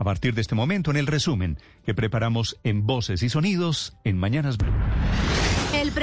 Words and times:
A 0.00 0.04
partir 0.04 0.32
de 0.32 0.40
este 0.40 0.54
momento, 0.54 0.90
en 0.90 0.96
el 0.96 1.06
resumen 1.06 1.58
que 1.84 1.92
preparamos 1.92 2.58
en 2.64 2.86
Voces 2.86 3.22
y 3.22 3.28
Sonidos 3.28 3.92
en 4.02 4.16
Mañanas 4.16 4.56
Blue. 4.56 4.72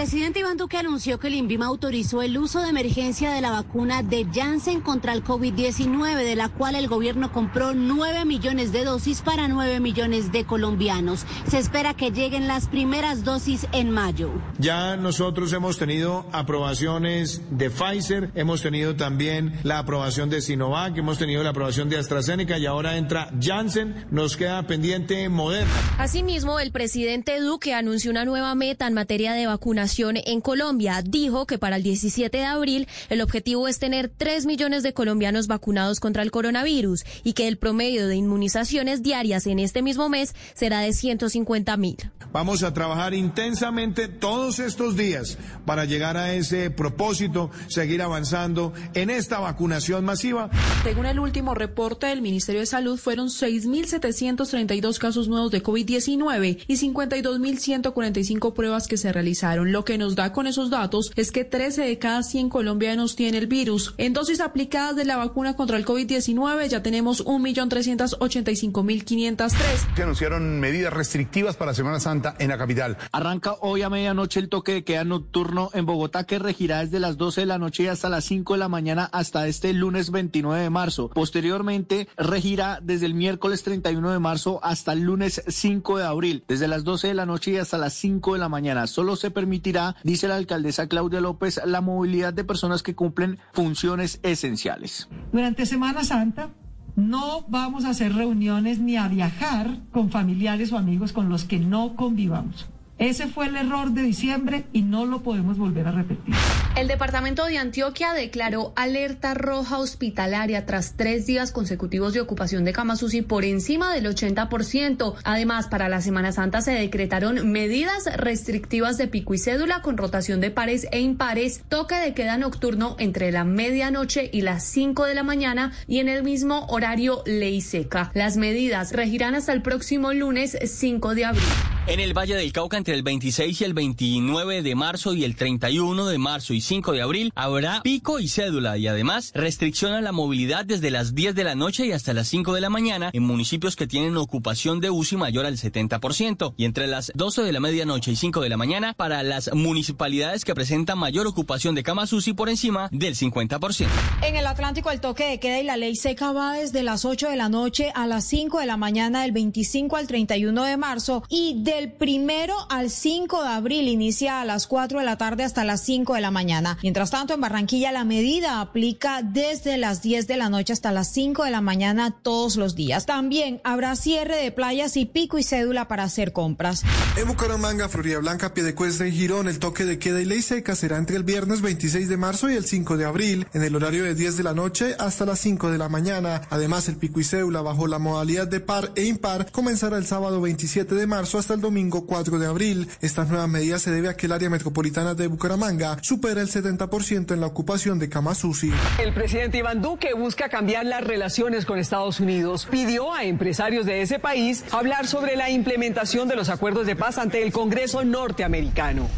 Presidente 0.08 0.40
Iván 0.40 0.56
Duque 0.56 0.78
anunció 0.78 1.20
que 1.20 1.28
el 1.28 1.36
INVIMA 1.36 1.66
autorizó 1.66 2.22
el 2.22 2.38
uso 2.38 2.62
de 2.62 2.70
emergencia 2.70 3.34
de 3.34 3.42
la 3.42 3.52
vacuna 3.52 4.04
de 4.04 4.26
Janssen 4.34 4.80
contra 4.80 5.12
el 5.12 5.22
COVID-19, 5.22 6.24
de 6.24 6.38
la 6.38 6.48
cual 6.48 6.76
el 6.76 6.88
gobierno 6.88 7.34
compró 7.34 7.74
9 7.74 8.24
millones 8.24 8.72
de 8.72 8.86
dosis 8.86 9.22
para 9.22 9.50
9 9.50 9.82
millones 9.82 10.32
de 10.32 10.46
colombianos. 10.46 11.26
Se 11.50 11.58
espera 11.58 11.94
que 11.94 12.12
lleguen 12.12 12.48
las 12.48 12.70
primeras 12.70 13.26
dosis 13.26 13.68
en 13.74 13.92
mayo. 13.92 14.32
Ya 14.60 14.96
nosotros 14.96 15.52
hemos 15.52 15.78
tenido 15.78 16.26
aprobaciones 16.32 17.42
de 17.50 17.70
Pfizer, 17.70 18.32
hemos 18.34 18.62
tenido 18.62 18.96
también 18.96 19.60
la 19.64 19.80
aprobación 19.80 20.30
de 20.30 20.40
Sinovac, 20.40 20.98
hemos 20.98 21.18
tenido 21.18 21.44
la 21.44 21.50
aprobación 21.50 21.90
de 21.90 21.98
AstraZeneca 21.98 22.58
y 22.58 22.66
ahora 22.66 22.96
entra 22.96 23.30
Janssen. 23.42 24.06
Nos 24.10 24.38
queda 24.38 24.66
pendiente 24.68 25.28
Moderna. 25.28 25.70
Asimismo, 25.98 26.62
el 26.62 26.72
presidente 26.72 27.42
Duque 27.42 27.74
anunció 27.74 28.10
una 28.10 28.24
nueva 28.24 28.56
meta 28.56 28.88
en 28.88 28.94
materia 28.94 29.34
de 29.34 29.48
vacunación 29.48 29.97
en 30.00 30.42
Colombia. 30.42 31.02
Dijo 31.04 31.48
que 31.48 31.58
para 31.58 31.78
el 31.78 31.84
17 31.84 32.38
de 32.38 32.44
abril 32.44 32.88
el 33.10 33.22
objetivo 33.22 33.68
es 33.68 33.80
tener 33.80 34.10
3 34.10 34.46
millones 34.46 34.84
de 34.84 34.94
colombianos 34.94 35.48
vacunados 35.48 36.00
contra 36.00 36.22
el 36.22 36.30
coronavirus 36.30 37.04
y 37.24 37.34
que 37.34 37.48
el 37.48 37.58
promedio 37.58 38.08
de 38.08 38.16
inmunizaciones 38.16 39.02
diarias 39.02 39.48
en 39.48 39.58
este 39.58 39.82
mismo 39.82 40.08
mes 40.08 40.36
será 40.54 40.82
de 40.82 40.94
150 40.94 41.76
mil. 41.78 41.98
Vamos 42.38 42.62
a 42.62 42.72
trabajar 42.72 43.16
intensamente 43.16 44.08
todos 44.08 44.60
estos 44.60 44.96
días 44.96 45.40
para 45.66 45.86
llegar 45.86 46.18
a 46.18 46.36
ese 46.36 46.70
propósito, 46.70 47.50
seguir 47.68 48.04
avanzando 48.04 48.74
en 48.94 49.10
esta 49.10 49.40
vacunación 49.40 50.06
masiva. 50.06 50.52
Según 50.84 51.08
el 51.08 51.20
último 51.20 51.56
reporte 51.56 52.06
del 52.06 52.22
Ministerio 52.22 52.62
de 52.62 52.68
Salud, 52.68 53.00
fueron 53.00 53.30
6.732 53.30 55.00
casos 55.00 55.30
nuevos 55.30 55.50
de 55.50 55.64
COVID-19 55.64 56.60
y 56.68 56.76
52.145 56.76 58.54
pruebas 58.54 58.88
que 58.88 58.98
se 58.98 59.12
realizaron. 59.12 59.72
Lo 59.72 59.84
que 59.84 59.98
nos 59.98 60.16
da 60.16 60.32
con 60.32 60.46
esos 60.46 60.70
datos 60.70 61.12
es 61.16 61.32
que 61.32 61.44
13 61.44 61.86
de 61.86 61.98
cada 61.98 62.22
100 62.22 62.50
colombianos 62.50 63.16
tiene 63.16 63.40
el 63.40 63.48
virus. 63.48 63.96
En 63.98 64.14
dosis 64.14 64.42
aplicadas 64.42 64.96
de 64.96 65.06
la 65.06 65.18
vacuna 65.18 65.56
contra 65.56 65.76
el 65.76 65.88
COVID-19 65.88 66.68
ya 66.68 66.84
tenemos 66.84 67.26
1.385.503. 67.26 69.50
Se 69.96 70.04
anunciaron 70.04 70.60
medidas 70.60 70.94
restrictivas 70.94 71.56
para 71.56 71.74
Semana 71.74 72.00
Santa 72.00 72.27
en 72.40 72.50
la 72.50 72.58
capital. 72.58 72.98
Arranca 73.12 73.56
hoy 73.62 73.82
a 73.82 73.90
medianoche 73.90 74.40
el 74.40 74.50
toque 74.50 74.74
de 74.74 74.84
queda 74.84 75.04
nocturno 75.04 75.70
en 75.74 75.86
Bogotá 75.86 76.26
que 76.26 76.40
regirá 76.40 76.80
desde 76.80 77.00
las 77.00 77.18
12 77.18 77.42
de 77.42 77.48
la 77.48 77.58
noche 77.58 77.90
hasta 77.90 78.10
las 78.10 78.26
5 78.26 78.54
de 78.54 78.60
la 78.60 78.70
mañana 78.70 79.10
hasta 79.12 79.48
este 79.48 79.74
lunes 79.74 80.12
29 80.12 80.62
de 80.62 80.70
marzo. 80.70 81.10
Posteriormente 81.10 82.08
regirá 82.18 82.80
desde 82.82 83.06
el 83.06 83.14
miércoles 83.14 83.64
31 83.64 84.12
de 84.12 84.20
marzo 84.20 84.60
hasta 84.64 84.94
el 84.94 85.02
lunes 85.02 85.44
5 85.48 85.98
de 85.98 86.06
abril, 86.06 86.44
desde 86.48 86.68
las 86.68 86.84
12 86.84 87.08
de 87.10 87.14
la 87.14 87.26
noche 87.26 87.52
y 87.52 87.58
hasta 87.58 87.78
las 87.78 87.94
5 87.94 88.34
de 88.34 88.40
la 88.40 88.50
mañana. 88.50 88.88
Solo 88.88 89.16
se 89.16 89.32
permitirá, 89.32 89.96
dice 90.04 90.28
la 90.28 90.36
alcaldesa 90.36 90.88
Claudia 90.88 91.22
López, 91.22 91.60
la 91.66 91.82
movilidad 91.82 92.34
de 92.34 92.44
personas 92.44 92.84
que 92.84 92.96
cumplen 92.96 93.40
funciones 93.54 94.20
esenciales. 94.24 95.08
Durante 95.32 95.66
Semana 95.66 96.04
Santa 96.04 96.50
no 96.98 97.46
vamos 97.48 97.86
a 97.86 97.92
hacer 97.92 98.14
reuniones 98.14 98.80
ni 98.80 98.98
a 98.98 99.08
viajar 99.08 99.78
con 99.92 100.10
familiares 100.10 100.74
o 100.74 100.78
amigos 100.78 101.14
con 101.14 101.30
los 101.30 101.46
que 101.46 101.60
no 101.60 101.96
convivamos. 101.96 102.68
Ese 103.00 103.28
fue 103.28 103.46
el 103.46 103.56
error 103.56 103.92
de 103.92 104.02
diciembre 104.02 104.66
y 104.74 104.82
no 104.82 105.06
lo 105.06 105.22
podemos 105.22 105.58
volver 105.58 105.88
a 105.88 105.92
repetir. 105.92 106.34
El 106.76 106.88
departamento 106.88 107.46
de 107.46 107.58
Antioquia 107.58 108.14
declaró 108.14 108.74
alerta 108.76 109.34
roja 109.34 109.78
hospitalaria 109.78 110.66
tras 110.66 110.94
tres 110.96 111.26
días 111.26 111.52
consecutivos 111.52 112.14
de 112.14 112.22
ocupación 112.22 112.66
de 112.66 112.74
camas 112.74 113.02
UCI 113.04 113.22
por 113.22 113.46
encima 113.46 113.94
del 113.94 114.06
80%. 114.06 115.16
Además, 115.24 115.68
para 115.68 115.90
la 115.90 116.02
Semana 116.02 116.32
Santa 116.32 116.62
se 116.62 116.72
decretaron 116.72 117.52
medidas 117.52 118.06
restrictivas 118.16 118.98
de 118.98 119.08
pico 119.08 119.34
y 119.34 119.40
cédula 119.40 119.82
con 119.82 119.98
rotación 119.98 120.40
de 120.40 120.52
pares 120.52 120.88
e 120.92 121.00
impares, 121.00 121.64
toque 121.70 121.96
de 121.96 122.14
queda 122.14 122.38
nocturno 122.38 122.96
entre 123.00 123.32
la 123.32 123.44
medianoche 123.44 124.30
y 124.32 124.42
las 124.42 124.64
5 124.64 125.06
de 125.06 125.16
la 125.16 125.24
mañana 125.24 125.72
y 125.88 126.00
en 126.00 126.10
el 126.10 126.24
mismo 126.24 126.66
horario 126.68 127.22
ley 127.26 127.62
seca. 127.62 128.12
Las 128.14 128.38
medidas 128.38 128.92
regirán 128.92 129.36
hasta 129.36 129.54
el 129.54 129.62
próximo 129.62 130.14
lunes 130.14 130.58
5 130.64 131.16
de 131.16 131.26
abril. 131.26 131.44
En 131.90 132.02
el 132.02 132.14
Valle 132.14 132.36
del 132.36 132.52
Cauca, 132.52 132.76
entre 132.76 132.96
el 132.96 133.02
26 133.02 133.62
y 133.62 133.64
el 133.64 133.74
29 133.74 134.62
de 134.62 134.76
marzo 134.76 135.14
y 135.14 135.24
el 135.24 135.38
31 135.38 136.08
de 136.08 136.18
marzo 136.18 136.54
y 136.54 136.60
5 136.60 136.92
de 136.92 137.02
abril, 137.02 137.32
habrá 137.34 137.82
pico 137.82 138.20
y 138.20 138.28
cédula 138.28 138.78
y 138.78 138.88
además 138.88 139.32
restricción 139.34 139.94
a 139.94 140.02
la 140.02 140.12
movilidad 140.12 140.66
desde 140.66 140.92
las 140.92 141.16
10 141.16 141.34
de 141.34 141.46
la 141.46 141.56
noche 141.56 141.86
y 141.86 141.94
hasta 141.94 142.14
las 142.14 142.28
5 142.28 142.54
de 142.54 142.60
la 142.60 142.70
mañana 142.70 143.10
en 143.14 143.24
municipios 143.24 143.78
que 143.78 143.88
tienen 143.88 144.18
ocupación 144.18 144.82
de 144.82 144.90
UCI 144.90 145.16
mayor 145.16 145.46
al 145.46 145.56
70% 145.56 146.56
y 146.58 146.66
entre 146.66 146.88
las 146.88 147.10
12 147.16 147.44
de 147.44 147.54
la 147.54 147.62
medianoche 147.62 148.12
y 148.12 148.18
5 148.18 148.42
de 148.42 148.50
la 148.50 148.58
mañana 148.58 148.94
para 148.94 149.24
las 149.24 149.54
municipalidades 149.54 150.44
que 150.44 150.56
presentan 150.56 151.00
mayor 151.00 151.26
ocupación 151.26 151.74
de 151.74 151.84
camas 151.84 152.12
UCI 152.12 152.34
por 152.34 152.50
encima 152.50 152.90
del 152.92 153.16
50%. 153.16 153.88
En 154.24 154.36
el 154.36 154.46
Atlántico, 154.46 154.92
el 154.92 155.00
toque 155.00 155.24
de 155.24 155.40
queda 155.40 155.62
y 155.62 155.64
la 155.64 155.78
ley 155.78 155.96
seca 155.96 156.34
va 156.34 156.56
desde 156.56 156.84
las 156.84 157.06
8 157.06 157.30
de 157.30 157.38
la 157.38 157.48
noche 157.48 157.94
a 157.96 158.08
las 158.08 158.26
5 158.26 158.60
de 158.60 158.66
la 158.66 158.76
mañana 158.76 159.22
del 159.22 159.32
25 159.32 159.96
al 159.96 160.08
31 160.08 160.66
de 160.66 160.76
marzo 160.76 161.24
y 161.30 161.64
de 161.64 161.77
del 161.78 161.92
primero 161.92 162.56
al 162.70 162.90
5 162.90 163.44
de 163.44 163.50
abril 163.50 163.88
inicia 163.88 164.42
a 164.42 164.46
las 164.46 164.66
4 164.66 164.98
de 164.98 165.06
la 165.06 165.18
tarde 165.18 165.44
hasta 165.44 165.64
las 165.64 165.82
5 165.82 166.16
de 166.16 166.22
la 166.22 166.32
mañana. 166.32 166.80
Mientras 166.82 167.12
tanto, 167.12 167.36
en 167.36 167.42
Barranquilla 167.42 167.92
la 167.92 168.04
medida 168.04 168.62
aplica 168.62 169.22
desde 169.22 169.78
las 169.78 170.02
10 170.02 170.26
de 170.26 170.38
la 170.38 170.50
noche 170.50 170.74
hasta 170.74 170.92
las 170.92 171.14
5 171.14 171.44
de 171.44 171.52
la 171.52 171.62
mañana 171.62 172.18
todos 172.24 172.56
los 172.56 172.74
días. 172.74 173.06
También 173.06 173.62
habrá 173.64 173.96
cierre 173.96 174.38
de 174.38 174.52
playas 174.52 174.98
y 174.98 175.06
pico 175.06 175.38
y 175.38 175.44
cédula 175.44 175.88
para 175.88 176.04
hacer 176.04 176.34
compras. 176.34 176.84
En 177.16 177.28
Bucaramanga, 177.28 177.90
Florida 177.90 178.18
Blanca, 178.18 178.56
Piedecuesta 178.56 179.06
y 179.06 179.12
Girón, 179.12 179.48
el 179.48 179.60
toque 179.60 179.86
de 179.86 180.00
queda 180.00 180.20
y 180.20 180.26
ley 180.26 180.42
seca 180.42 180.76
será 180.76 180.98
entre 180.98 181.16
el 181.16 181.24
viernes 181.24 181.62
26 181.62 182.10
de 182.10 182.18
marzo 182.18 182.50
y 182.50 182.56
el 182.56 182.66
5 182.66 182.98
de 182.98 183.06
abril, 183.06 183.48
en 183.54 183.62
el 183.62 183.76
horario 183.76 184.04
de 184.04 184.16
10 184.16 184.36
de 184.38 184.44
la 184.44 184.56
noche 184.56 184.96
hasta 184.98 185.28
las 185.28 185.40
5 185.42 185.70
de 185.70 185.78
la 185.78 185.90
mañana. 185.90 186.42
Además, 186.50 186.90
el 186.90 186.98
pico 186.98 187.20
y 187.20 187.24
cédula 187.24 187.62
bajo 187.62 187.86
la 187.86 188.00
modalidad 188.00 188.48
de 188.48 188.62
par 188.62 188.92
e 188.96 189.04
impar 189.04 189.52
comenzará 189.52 189.98
el 189.98 190.08
sábado 190.08 190.42
27 190.42 190.96
de 190.96 191.06
marzo 191.06 191.38
hasta 191.38 191.54
el 191.54 191.67
domingo 191.68 192.06
4 192.06 192.40
de 192.40 192.48
abril. 192.48 192.88
Estas 193.02 193.28
nuevas 193.30 193.50
medidas 193.50 193.82
se 193.82 193.92
debe 193.92 194.10
a 194.10 194.16
que 194.16 194.26
el 194.26 194.32
área 194.32 194.50
metropolitana 194.50 195.14
de 195.14 195.28
Bucaramanga 195.28 195.98
supera 196.02 196.42
el 196.42 196.48
70% 196.48 197.34
en 197.34 197.42
la 197.42 197.48
ocupación 197.48 198.00
de 198.00 198.08
camas 198.10 198.44
UCI. 198.44 198.72
El 199.00 199.14
presidente 199.14 199.58
Iván 199.58 199.82
Duque 199.82 200.14
busca 200.14 200.48
cambiar 200.50 200.86
las 200.86 201.04
relaciones 201.04 201.66
con 201.66 201.78
Estados 201.78 202.20
Unidos. 202.20 202.68
Pidió 202.72 203.14
a 203.14 203.26
empresarios 203.26 203.86
de 203.86 204.02
ese 204.02 204.18
país 204.18 204.64
hablar 204.72 205.08
sobre 205.08 205.36
la 205.36 205.50
implementación 205.50 206.28
de 206.28 206.36
los 206.38 206.50
acuerdos 206.50 206.88
de 206.88 206.96
paz 206.96 207.18
ante 207.18 207.44
el 207.44 207.52
Congreso 207.52 208.04
norteamericano 208.04 209.10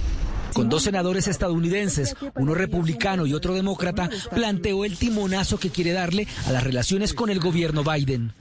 con 0.59 0.67
dos 0.67 0.83
senadores 0.83 1.29
estadounidenses, 1.29 2.17
uno 2.35 2.53
republicano 2.53 3.25
y 3.25 3.33
otro 3.33 3.53
demócrata, 3.53 4.09
planteó 4.35 4.83
el 4.83 4.97
timonazo 4.97 5.57
que 5.57 5.69
quiere 5.69 5.93
darle 5.93 6.27
a 6.47 6.51
las 6.51 6.65
relaciones 6.65 7.13
con 7.13 7.29
el 7.29 7.39
gobierno 7.39 7.81
Biden. 7.81 8.33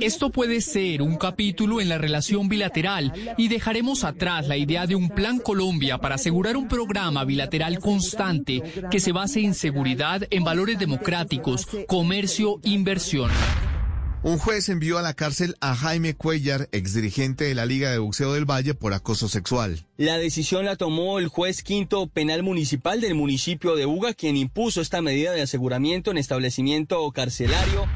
Esto 0.00 0.30
puede 0.30 0.62
ser 0.62 1.02
un 1.02 1.18
capítulo 1.18 1.82
en 1.82 1.90
la 1.90 1.98
relación 1.98 2.48
bilateral 2.48 3.12
y 3.36 3.48
dejaremos 3.48 4.04
atrás 4.04 4.48
la 4.48 4.56
idea 4.56 4.86
de 4.86 4.94
un 4.94 5.10
plan 5.10 5.38
Colombia 5.38 5.98
para 5.98 6.14
asegurar 6.14 6.56
un 6.56 6.66
programa 6.66 7.24
bilateral 7.24 7.78
constante 7.78 8.62
que 8.90 8.98
se 8.98 9.12
base 9.12 9.44
en 9.44 9.52
seguridad, 9.52 10.26
en 10.30 10.44
valores 10.44 10.78
democráticos, 10.78 11.68
comercio, 11.86 12.58
inversión. 12.62 13.30
Un 14.22 14.38
juez 14.38 14.68
envió 14.68 14.98
a 14.98 15.02
la 15.02 15.14
cárcel 15.14 15.56
a 15.60 15.74
Jaime 15.74 16.14
Cuellar, 16.14 16.68
exdirigente 16.72 17.44
de 17.44 17.54
la 17.54 17.66
Liga 17.66 17.90
de 17.90 17.98
Boxeo 17.98 18.32
del 18.32 18.44
Valle, 18.44 18.74
por 18.74 18.92
acoso 18.92 19.28
sexual. 19.28 19.86
La 19.96 20.18
decisión 20.18 20.64
la 20.64 20.76
tomó 20.76 21.18
el 21.18 21.28
juez 21.28 21.62
quinto 21.62 22.08
penal 22.08 22.42
municipal 22.42 23.00
del 23.00 23.14
municipio 23.14 23.76
de 23.76 23.84
Buga, 23.84 24.14
quien 24.14 24.36
impuso 24.36 24.80
esta 24.80 25.00
medida 25.00 25.32
de 25.32 25.42
aseguramiento 25.42 26.10
en 26.10 26.18
establecimiento 26.18 27.08
carcelario 27.12 27.86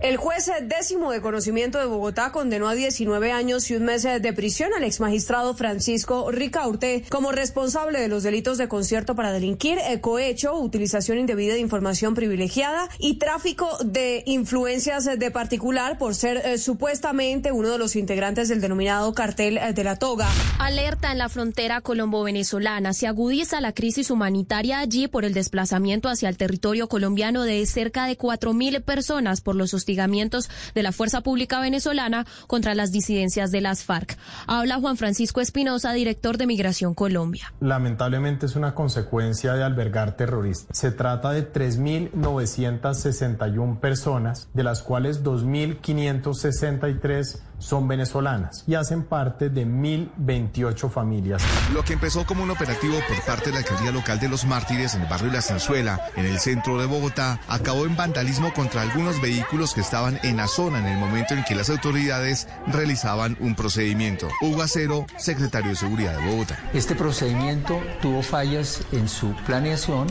El 0.00 0.16
juez 0.16 0.50
décimo 0.62 1.12
de 1.12 1.20
conocimiento 1.20 1.78
de 1.78 1.84
Bogotá 1.84 2.32
condenó 2.32 2.70
a 2.70 2.74
19 2.74 3.32
años 3.32 3.70
y 3.70 3.76
un 3.76 3.84
mes 3.84 4.02
de 4.02 4.32
prisión 4.32 4.72
al 4.74 4.84
exmagistrado 4.84 5.54
Francisco 5.54 6.30
Ricaurte 6.30 7.04
como 7.10 7.32
responsable 7.32 8.00
de 8.00 8.08
los 8.08 8.22
delitos 8.22 8.56
de 8.56 8.66
concierto 8.66 9.14
para 9.14 9.30
delinquir, 9.30 9.78
cohecho, 10.00 10.54
utilización 10.54 11.18
indebida 11.18 11.52
de 11.52 11.60
información 11.60 12.14
privilegiada 12.14 12.88
y 12.98 13.18
tráfico 13.18 13.68
de 13.84 14.22
influencias 14.24 15.04
de 15.04 15.30
particular 15.30 15.98
por 15.98 16.14
ser 16.14 16.38
eh, 16.46 16.56
supuestamente 16.56 17.52
uno 17.52 17.68
de 17.68 17.76
los 17.76 17.94
integrantes 17.94 18.48
del 18.48 18.62
denominado 18.62 19.12
cartel 19.12 19.58
eh, 19.58 19.74
de 19.74 19.84
la 19.84 19.96
toga. 19.96 20.30
Alerta 20.58 21.12
en 21.12 21.18
la 21.18 21.28
frontera 21.28 21.82
colombo-venezolana. 21.82 22.94
Se 22.94 23.06
agudiza 23.06 23.60
la 23.60 23.72
crisis 23.72 24.10
humanitaria 24.10 24.78
allí 24.78 25.08
por 25.08 25.26
el 25.26 25.34
desplazamiento 25.34 26.08
hacia 26.08 26.30
el 26.30 26.38
territorio 26.38 26.88
colombiano 26.88 27.42
de 27.42 27.66
cerca 27.66 28.06
de 28.06 28.16
4.000 28.16 28.82
personas 28.82 29.42
por 29.42 29.56
los 29.56 29.74
de 29.96 30.82
la 30.82 30.92
Fuerza 30.92 31.20
Pública 31.20 31.60
Venezolana 31.60 32.26
contra 32.46 32.74
las 32.74 32.92
disidencias 32.92 33.50
de 33.50 33.60
las 33.60 33.84
FARC. 33.84 34.16
Habla 34.46 34.76
Juan 34.76 34.96
Francisco 34.96 35.40
Espinosa, 35.40 35.92
director 35.92 36.38
de 36.38 36.46
Migración 36.46 36.94
Colombia. 36.94 37.52
Lamentablemente 37.60 38.46
es 38.46 38.54
una 38.56 38.74
consecuencia 38.74 39.52
de 39.54 39.64
albergar 39.64 40.16
terroristas. 40.16 40.76
Se 40.76 40.90
trata 40.92 41.32
de 41.32 41.50
3.961 41.52 43.80
personas, 43.80 44.48
de 44.54 44.64
las 44.64 44.82
cuales 44.82 45.24
2.563 45.24 47.40
son 47.60 47.86
venezolanas 47.86 48.64
y 48.66 48.74
hacen 48.74 49.04
parte 49.04 49.50
de 49.50 49.66
1.028 49.66 50.90
familias. 50.90 51.42
Lo 51.72 51.84
que 51.84 51.92
empezó 51.92 52.24
como 52.24 52.42
un 52.42 52.50
operativo 52.50 52.94
por 53.06 53.22
parte 53.24 53.50
de 53.50 53.52
la 53.52 53.58
alcaldía 53.58 53.92
local 53.92 54.18
de 54.18 54.28
Los 54.28 54.46
Mártires 54.46 54.94
en 54.94 55.02
el 55.02 55.08
barrio 55.08 55.30
La 55.30 55.42
Zanzuela, 55.42 56.00
en 56.16 56.26
el 56.26 56.40
centro 56.40 56.80
de 56.80 56.86
Bogotá, 56.86 57.40
acabó 57.48 57.84
en 57.84 57.96
vandalismo 57.96 58.52
contra 58.52 58.82
algunos 58.82 59.20
vehículos 59.20 59.74
que 59.74 59.79
estaban 59.80 60.18
en 60.22 60.36
la 60.36 60.48
zona 60.48 60.78
en 60.78 60.86
el 60.86 60.98
momento 60.98 61.34
en 61.34 61.44
que 61.44 61.54
las 61.54 61.70
autoridades 61.70 62.48
realizaban 62.66 63.36
un 63.40 63.54
procedimiento. 63.54 64.28
Hugo 64.40 64.62
Acero, 64.62 65.06
secretario 65.18 65.70
de 65.70 65.76
Seguridad 65.76 66.16
de 66.18 66.30
Bogotá. 66.30 66.58
Este 66.72 66.94
procedimiento 66.94 67.80
tuvo 68.00 68.22
fallas 68.22 68.82
en 68.92 69.08
su 69.08 69.34
planeación 69.46 70.06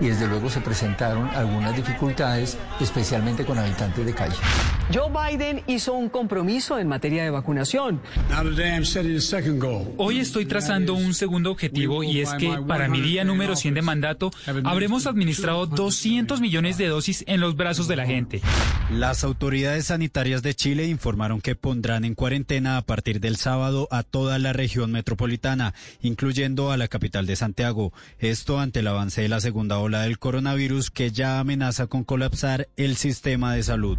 y 0.00 0.08
desde 0.08 0.26
luego 0.26 0.50
se 0.50 0.60
presentaron 0.60 1.28
algunas 1.34 1.76
dificultades, 1.76 2.56
especialmente 2.80 3.44
con 3.44 3.58
habitantes 3.58 4.04
de 4.04 4.14
calle. 4.14 4.36
Joe 4.92 5.10
Biden 5.10 5.62
hizo 5.66 5.94
un 5.94 6.10
compromiso 6.10 6.78
en 6.78 6.88
materia 6.88 7.24
de 7.24 7.30
vacunación. 7.30 8.02
Hoy 9.96 10.18
estoy 10.18 10.44
trazando 10.44 10.94
un 10.94 11.14
segundo 11.14 11.50
objetivo 11.50 12.04
y 12.04 12.20
es 12.20 12.32
que 12.34 12.58
para 12.68 12.88
mi 12.88 13.00
día 13.00 13.24
número 13.24 13.56
100 13.56 13.74
de 13.74 13.82
mandato 13.82 14.30
habremos 14.64 15.06
administrado 15.06 15.66
200 15.66 16.40
millones 16.40 16.76
de 16.76 16.88
dosis 16.88 17.24
en 17.26 17.40
los 17.40 17.56
brazos 17.56 17.88
de 17.88 17.96
la 17.96 18.04
gente. 18.04 18.42
Las 18.90 19.24
autoridades 19.24 19.86
sanitarias 19.86 20.42
de 20.42 20.54
Chile 20.54 20.86
informaron 20.86 21.40
que 21.40 21.56
pondrán 21.56 22.04
en 22.04 22.14
cuarentena 22.14 22.76
a 22.76 22.82
partir 22.82 23.20
del 23.20 23.36
sábado 23.36 23.88
a 23.90 24.02
toda 24.02 24.38
la 24.38 24.52
región 24.52 24.92
metropolitana, 24.92 25.72
incluyendo 26.02 26.70
a 26.70 26.76
la 26.76 26.88
capital 26.88 27.26
de 27.26 27.36
Santiago. 27.36 27.92
Esto 28.18 28.60
ante 28.60 28.80
el 28.80 28.86
avance 28.88 29.22
de 29.22 29.28
la 29.28 29.40
segunda 29.40 29.78
ola 29.78 30.02
del 30.02 30.18
coronavirus 30.18 30.90
que 30.90 31.10
ya 31.10 31.40
amenaza 31.40 31.86
con 31.86 32.04
colapsar 32.04 32.68
el 32.76 32.96
sistema 32.96 33.54
de 33.54 33.62
salud. 33.62 33.98